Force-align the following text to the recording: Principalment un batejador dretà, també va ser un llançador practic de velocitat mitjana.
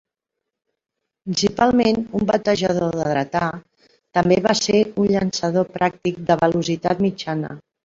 Principalment 1.27 1.99
un 2.21 2.25
batejador 2.31 2.97
dretà, 3.01 3.43
també 4.21 4.39
va 4.49 4.57
ser 4.63 4.81
un 5.05 5.13
llançador 5.15 5.71
practic 5.79 6.21
de 6.33 6.41
velocitat 6.43 7.07
mitjana. 7.09 7.57